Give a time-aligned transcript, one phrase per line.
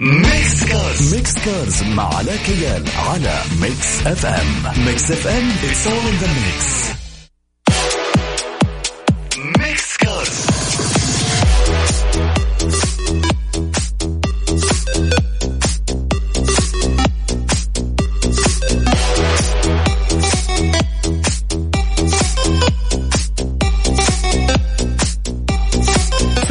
[0.00, 6.22] Mix Cars Mix Cars مع علاء كيال على Mix FM Mix FM it's all in
[6.22, 6.64] the mix.
[6.68, 6.97] Mix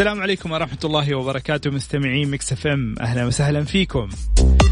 [0.08, 4.10] السلام عليكم ورحمة الله وبركاته مستمعين Mix FM أهلا وسهلا فيكم.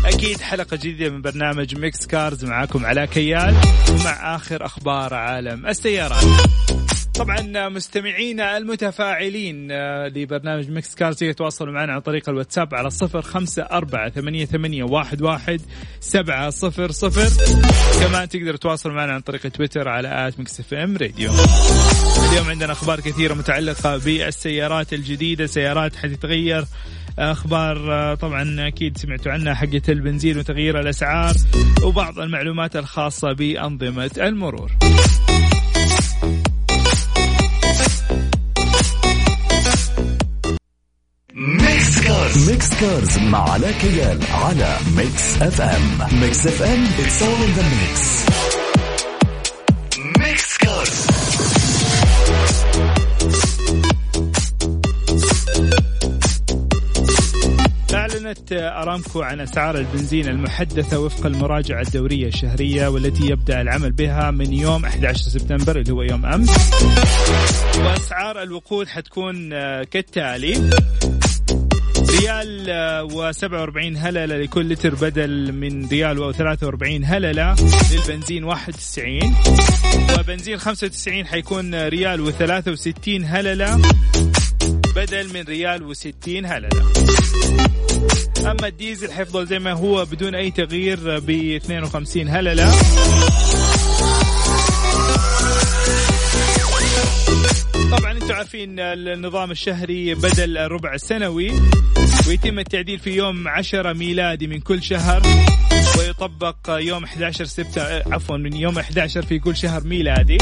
[0.05, 3.55] أكيد حلقة جديدة من برنامج Mix Cars معاكم علاء كيال
[3.89, 6.23] ومع آخر أخبار عالم السيارات.
[7.19, 13.63] طبعا مستمعينا المتفاعلين آه، لبرنامج Mix Cars يتواصلوا معنا عن طريق الواتساب على صفر خمسة
[13.63, 15.61] أربعة ثمانية, ثمانية واحد, واحد
[15.99, 17.29] سبعة صفر صفر.
[17.99, 21.31] كمان تقدروا تواصلوا معنا عن طريق تويتر على at Mix FM Radio.
[22.31, 26.65] اليوم عندنا أخبار كثيرة متعلقة بالسيارات الجديدة سيارات حتتغير.
[27.19, 31.35] أخبار آه، طبعا أكيد سمعتوا عنها حقت البنزين وتغيير الأسعار
[31.83, 34.71] وبعض المعلومات الخاصة بأنظمة المرور.
[42.85, 47.99] Mix Cars مع علاء كيال على Mix FM Mix FM it's all in the mix.
[50.19, 51.07] Mix Cars
[57.93, 64.53] أعلنت أرامكو عن أسعار البنزين المحدثة وفق المراجعة الدورية الشهرية والتي يبدأ العمل بها من
[64.53, 66.49] يوم 11 سبتمبر اللي هو يوم أمس.
[67.79, 70.69] وأسعار الوقود حتكون آه، كالتالي
[72.19, 77.55] ريال و47 هللة لكل لتر بدل من ريال و43 هللة
[77.91, 79.35] للبنزين 91
[80.19, 83.81] وبنزين 95 حيكون ريال و63 هللة
[84.95, 86.69] بدل من ريال و60 هللة.
[88.39, 92.71] أما الديزل حيفضل زي ما هو بدون أي تغيير ب 52 هللة.
[97.97, 101.51] طبعا أنتم عارفين النظام الشهري بدل الربع السنوي.
[102.27, 105.21] ويتم التعديل في يوم 10 ميلادي من كل شهر
[105.99, 110.37] ويطبق يوم 11 سبتمبر عفوا من يوم 11 في كل شهر ميلادي.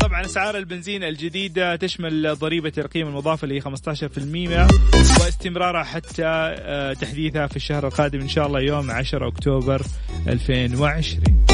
[0.00, 7.46] طبعا أسعار البنزين الجديدة تشمل ضريبة القيمه المضافة اللي هي 15% واستمرارها حتى آه، تحديثها
[7.46, 9.82] في الشهر القادم إن شاء الله يوم 10 أكتوبر
[10.28, 11.46] 2020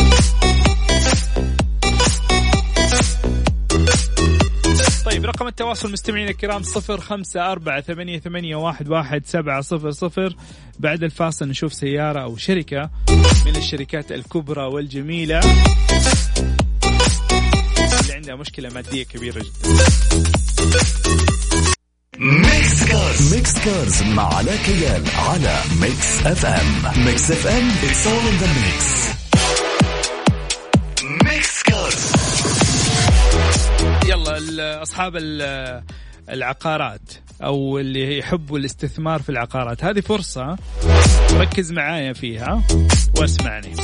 [5.29, 10.37] رقم التواصل مستمعينا الكرام صفر خمسة أربعة ثمانية, ثمانية واحد, واحد سبعة صفر صفر.
[10.79, 12.91] بعد الفاصل نشوف سيارة أو شركة
[13.47, 15.41] من الشركات الكبرى والجميلة
[18.01, 19.85] اللي عندها مشكلة مادية كبيرة جدا.
[22.19, 28.49] Mix Cars Mix Cars مع علاء كيال على Mix FM Mix FM all in the
[28.49, 29.28] mix.
[35.17, 35.83] ال-
[36.29, 39.85] العقارات أو اللي يحبوا الاستثمار في العقارات.
[39.85, 40.57] هذه فرصة.
[41.33, 42.63] ركز معايا فيها
[43.19, 43.75] واسمعني.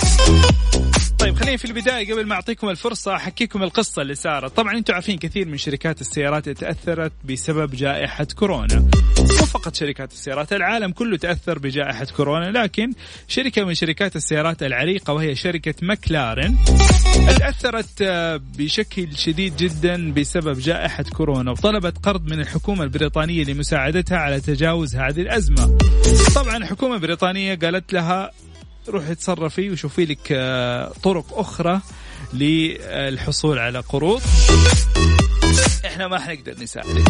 [1.24, 4.56] طيب خليني في البداية قبل ما أعطيكم الفرصة أحكيكم القصة اللي صارت.
[4.56, 8.88] طبعا أنتم عارفين كثير من شركات السيارات تأثرت بسبب جائحة كورونا.
[9.18, 12.92] مو فقط شركات السيارات العالم كله تأثر بجائحة كورونا لكن
[13.28, 16.56] شركة من شركات السيارات العريقة وهي شركة مكلارن
[17.38, 24.40] تأثرت آه، بشكل شديد جدا بسبب جائحة كورونا وطلبت قرض من الحكومة البريطانية لمساعدتها على
[24.40, 25.78] تجاوز هذه الأزمة.
[26.34, 28.30] طبعا الحكومة البريطانية قالت لها
[28.88, 31.80] روحي تصرفي وشوفي لك آه، طرق أخرى
[32.32, 34.22] للحصول على قروض
[35.84, 37.04] إحنا ما حنقدر نساعدك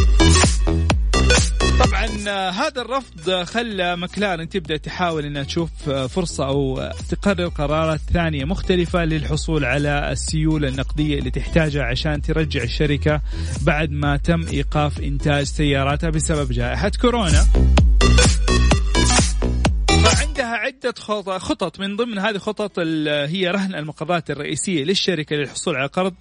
[1.85, 8.01] طبعا آه، هذا الرفض خلى مكلارن تبدأ تحاول إنها تشوف آه، فرصة أو تقرر قرارات
[8.13, 13.21] ثانية مختلفة للحصول على السيولة النقدية اللي تحتاجها عشان ترجع الشركة
[13.63, 17.47] بعد ما تم إيقاف إنتاج سياراتها بسبب جائحة كورونا.
[20.65, 21.81] عدة خط- خطط.
[21.81, 26.15] من ضمن هذه الخطط ال- هي رهن المقرات الرئيسية للشركة للحصول على قرض.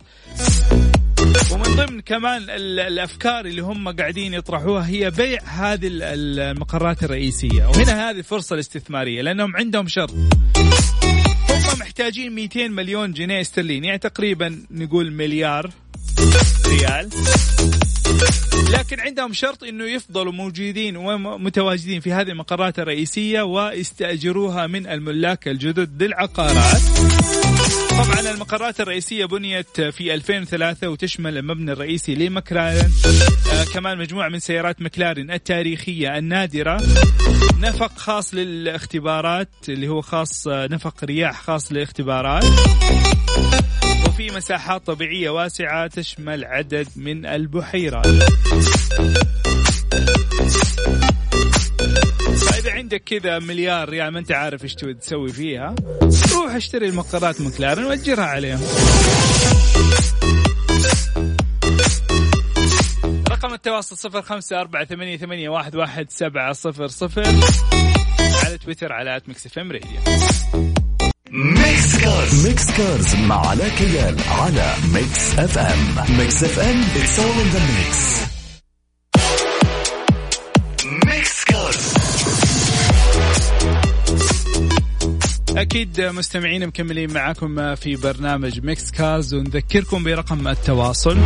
[1.51, 7.03] ومن ضمن كمان ال- الأفكار اللي هم قاعدين يطرحوها هي بيع هذه ال- ال- المقرات
[7.03, 7.65] الرئيسية.
[7.65, 10.11] وهنا هذه الفرصة الاستثمارية لأنهم عندهم شرط.
[11.49, 15.69] هم محتاجين 200 مليون جنيه استرليني يعني تقريبا نقول مليار
[16.67, 17.09] ريال.
[18.73, 26.03] لكن عندهم شرط إنه يفضلوا موجودين ومتواجدين في هذه المقرات الرئيسية ويستأجروها من الملاك الجدد
[26.03, 26.81] للعقارات
[27.89, 32.91] طبعا المقرات الرئيسية بنيت في 2003 وتشمل المبنى الرئيسي لمكلارن
[33.53, 36.81] آه كمان مجموعة من سيارات مكلارن التاريخية النادرة.
[37.59, 42.43] نفق خاص للاختبارات اللي هو خاص آه، نفق رياح خاص للاختبارات.
[44.23, 48.07] وفي مساحات طبيعية واسعة تشمل عدد من البحيرات.
[52.37, 55.75] فإذا عندك كذا مليار ريال ما أنت عارف إيش تسوي فيها
[56.33, 58.61] روح اشتري المقرات مكلارن وأجرها عليهم.
[63.29, 67.27] رقم التواصل صفر خمسة أربعة ثمانية, ثمانية واحد, واحد سبعة صفر صفر
[68.45, 70.72] على تويتر على at Mix Radio.
[71.35, 77.49] Mix Cars Mix Cars مع علاء كيال على Mix FM Mix FM it's all in
[77.55, 77.97] the mix.
[81.05, 81.93] Mix Cars
[85.57, 91.17] أكيد مستمعين مكملين معاكم في برنامج Mix Cars ونذكركم برقم التواصل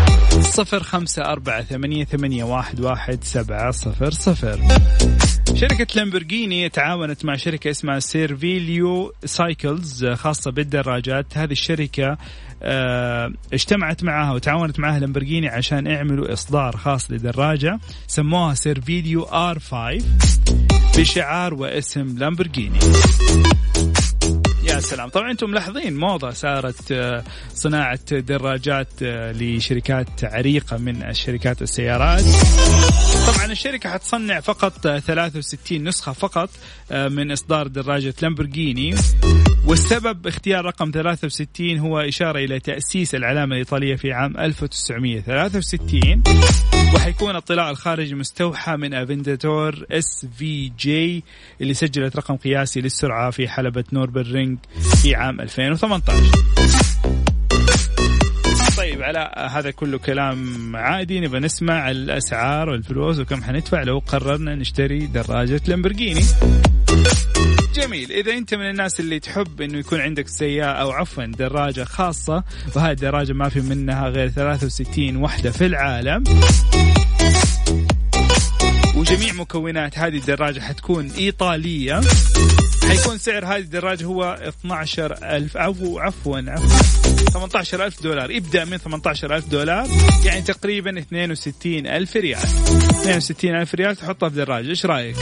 [0.41, 4.59] صفر خمسة أربعة ثمانية, ثمانية واحد, واحد سبعة صفر صفر.
[5.59, 11.37] شركة لامبرجيني تعاونت مع شركة اسمها Cervélo Cycles خاصة بالدراجات.
[11.37, 12.17] هذه الشركة
[12.63, 20.05] آه اجتمعت معها وتعاونت معها لامبرجيني عشان يعملوا إصدار خاص لدراجة سموها Cervélo R5
[20.97, 22.79] بشعار واسم لامبرجيني
[24.63, 25.09] يا سلام.
[25.09, 27.23] طبعا أنتم ملاحظين موضة صارت آه،
[27.53, 32.23] صناعة دراجات آه، لشركات عريقة من الشركات السيارات
[33.57, 36.49] طبعا الشركة حتصنع فقط 63 نسخة فقط
[36.91, 38.95] آه، من إصدار دراجة لامبورجيني.
[39.65, 46.23] والسبب اختيار رقم 63 هو إشارة إلى تأسيس العلامة الإيطالية في عام 1963
[46.95, 51.23] وحيكون الطلاء الخارجي مستوحى من Aventador SVJ
[51.61, 54.57] اللي سجلت رقم قياسي للسرعة في حلبة نوربرينج
[55.01, 56.86] في عام 2018
[58.97, 65.07] طيب على هذا كله كلام عادي نبغى نسمع الأسعار والفلوس وكم حندفع لو قررنا نشتري
[65.07, 66.21] دراجة لامبرجيني.
[67.75, 68.11] جميل.
[68.11, 72.43] إذا أنت من الناس اللي تحب إنه يكون عندك سيارة أو عفوا دراجة خاصة
[72.75, 76.23] وهذه الدراجة ما في منها غير 63 وحدة في العالم.
[79.11, 82.01] وجميع مكونات هذه الدراجة حتكون إيطالية.
[82.87, 86.55] حيكون سعر هذه الدراجة هو 12000 أو عفوا عفوا.
[87.33, 88.31] 18000 دولار.
[88.31, 89.87] يبدأ من 18000 دولار
[90.25, 92.39] يعني تقريبا 62000 ريال.
[93.05, 94.69] 62000 ريال تحطها في دراجة.
[94.69, 95.15] إيش رأيك؟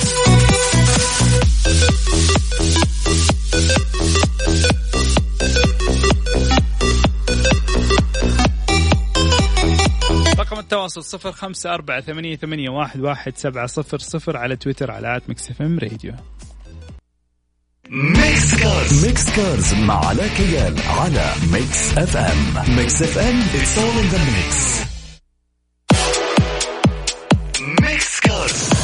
[10.65, 15.29] التواصل صفر خمسة أربعة ثمانية, ثمانية واحد, واحد سبعة صفر صفر على تويتر على at
[15.29, 16.13] Mix FM Radio.
[17.89, 19.05] Mix Cars.
[19.05, 22.75] Mix Cars مع علاء كيال على Mix FM.
[22.75, 24.55] Mix FM it's all in the mix.
[27.81, 28.74] Mix Cars.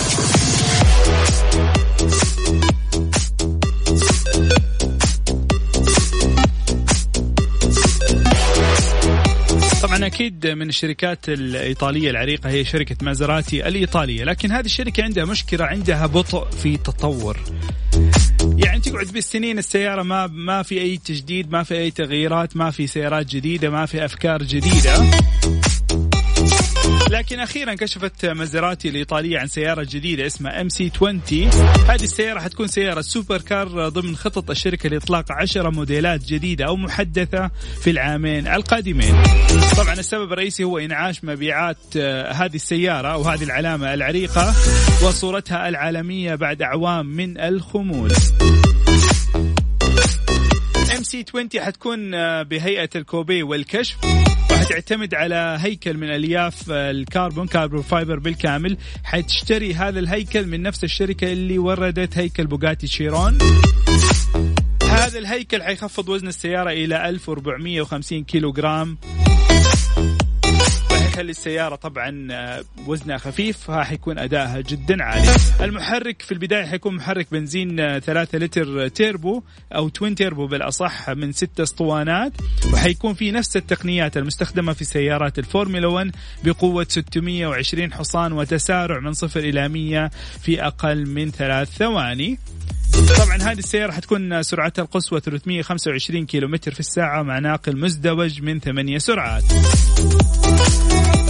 [10.22, 16.06] أكيد من الشركات الإيطالية العريقة هي شركة مازراتي الإيطالية لكن هذه الشركة عندها مشكلة عندها
[16.06, 17.40] بطء في تطور
[18.58, 22.88] يعني تقعد بالسنين السيارة ما ما في أي تجديد ما في أي تغييرات ما في
[22.88, 24.94] سيارات جديدة ما في أفكار جديدة.
[27.12, 31.22] لكن أخيرا كشفت مازراتي الإيطالية عن سيارة جديدة اسمها MC 20
[31.90, 37.52] هذه السيارة حتكون سيارة super car ضمن خطط الشركة لإطلاق 10 موديلات جديدة أو محدثة
[37.82, 39.24] في العامين القادمين.
[39.78, 44.54] طبعا السبب الرئيسي هو إنعاش مبيعات آه، هذه السيارة أو هذه العلامة العريقة
[45.04, 48.12] وصورتها العالمية بعد أعوام من الخمول
[50.98, 53.98] MC 20 حتكون آه، بهيئة ال coupe والكشف.
[54.72, 60.84] وحتعتمد على هيكل من الياف آه، الكربون carbon fiber بالكامل حتشتري هذا الهيكل من نفس
[60.84, 63.38] الشركة اللي وردت هيكل بوغاتي شيرون.
[64.84, 68.98] هذا الهيكل حيخفض وزن السيارة إلى 1450 كيلو جرام
[71.22, 75.36] يخلي السيارة طبعا آه، وزنها خفيف حيكون أدائها جدا عالي.
[75.62, 79.44] المحرك في البداية حيكون محرك بنزين 3 آه، لتر تيربو
[79.76, 82.34] أو twin turbo بالأصح من 6 أسطوانات.
[82.74, 86.12] وحيكون في نفس التقنيات المستخدمة في سيارات الفورمولا 1
[86.44, 90.12] بقوة 620 حصان وتسارع من صفر إلى 100
[90.42, 92.40] في أقل من ثلاث ثواني.
[93.18, 98.60] طبعا هذه السيارة حتكون سرعتها القصوى 325 كيلو متر في الساعة مع ناقل مزدوج من
[98.60, 99.44] ثمانية سرعات.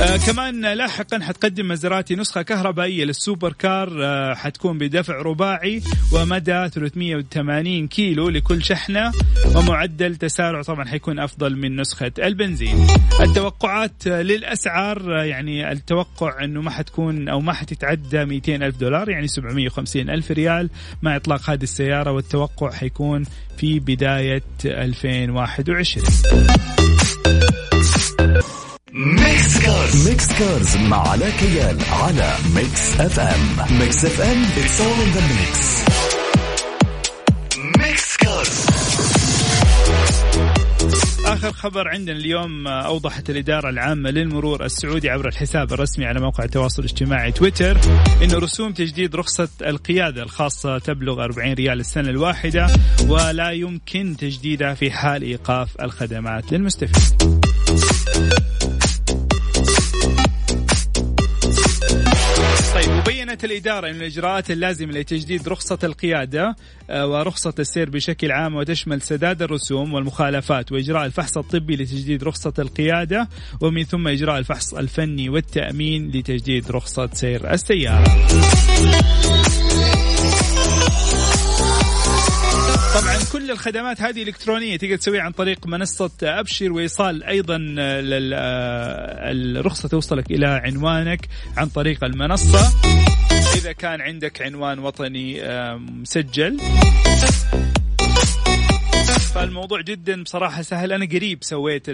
[0.01, 5.81] آه كمان لاحقا حتقدم مزراتي نسخة كهربائية للسوبر كار آه حتكون بدفع رباعي
[6.11, 9.11] ومدى 380 كيلو لكل شحنة
[9.55, 12.87] ومعدل تسارع طبعا حيكون أفضل من نسخة البنزين.
[13.21, 19.09] التوقعات آه للأسعار آه يعني التوقع أنه ما حتكون أو ما حتتعدى 200 ألف دولار
[19.09, 20.69] يعني 750 ألف ريال.
[21.01, 23.25] مع إطلاق هذه السيارة والتوقع حيكون
[23.57, 26.05] في بداية 2021
[29.05, 35.11] Mix Cars Mix Cars مع علاء كيال على Mix FM Mix FM it's all in
[35.11, 35.81] the mix
[37.77, 38.65] Mix Cars
[41.25, 46.83] آخر خبر عندنا اليوم أوضحت الإدارة العامة للمرور السعودي عبر الحساب الرسمي على موقع التواصل
[46.83, 47.77] الاجتماعي تويتر
[48.23, 52.67] انه رسوم تجديد رخصة القيادة الخاصة تبلغ 40 ريال السنة الواحدة
[53.07, 57.40] ولا يمكن تجديدها في حال إيقاف الخدمات للمستفيد.
[63.43, 66.55] الإدارة أن الإجراءات اللازمة لتجديد رخصة القيادة
[66.89, 73.29] آه، ورخصة السير بشكل عام وتشمل سداد الرسوم والمخالفات وإجراء الفحص الطبي لتجديد رخصة القيادة
[73.61, 78.27] ومن ثم إجراء الفحص الفني والتأمين لتجديد رخصة سير السيارة.
[82.93, 87.57] طبعا كل الخدمات هذه إلكترونية تقدر تسويها عن طريق منصة أبشر وايصال أيضا
[89.31, 92.71] الرخصة توصلك إلى عنوانك عن طريق المنصة.
[93.55, 95.41] إذا كان عندك عنوان وطني
[95.77, 96.57] مسجل.
[99.33, 100.91] فالموضوع جدا بصراحة سهل.
[100.91, 101.85] أنا قريب سويت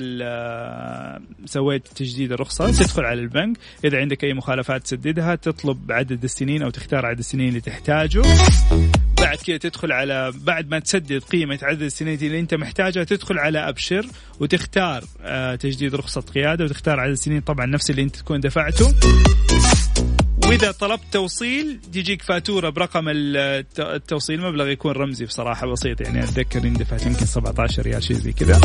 [1.46, 2.72] سويت تجديد الرخصة.
[2.72, 3.58] تدخل على البنك.
[3.86, 5.36] إذا عندك أي مخالفات تسددها.
[5.36, 8.22] تطلب عدد السنين أو تختار عدد السنين اللي تحتاجه.
[9.22, 13.70] بعد كذا تدخل على بعد ما تسدد قيمة عدد السنين اللي أنت محتاجها تدخل على
[13.70, 14.06] أبشر
[14.40, 17.42] وتختار آه، تجديد رخصة قيادة وتختار عدد السنين.
[17.42, 18.94] طبعا نفس اللي أنت تكون دفعته.
[20.48, 24.42] وإذا طلبت توصيل تجيك فاتورة برقم التوصيل.
[24.42, 28.62] مبلغ يكون رمزي بصراحة بسيط يعني أتذكر اني دفعت يمكن 17 ريال شيء زي كذا.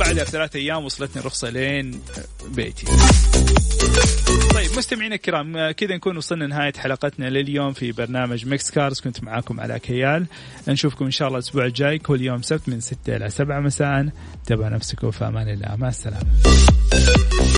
[0.00, 2.00] بعدها بثلاث أيام وصلتني الرخصة لين
[2.48, 2.86] بيتي.
[4.54, 9.60] طيب مستمعينا الكرام كذا نكون وصلنا نهايه حلقتنا لليوم في برنامج Mix Cars كنت معاكم
[9.60, 10.26] علاء كيال.
[10.68, 14.08] نشوفكم إن شاء الله الأسبوع الجاي كل يوم سبت من 6 إلى 7 مساء.
[14.46, 15.76] انتبهوا لنفسكم في أمان الله.
[15.76, 16.26] مع السلامة.